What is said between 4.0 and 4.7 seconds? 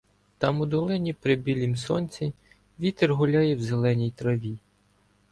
траві.